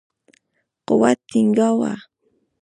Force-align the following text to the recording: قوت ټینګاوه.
قوت 0.87 1.17
ټینګاوه. 1.29 1.93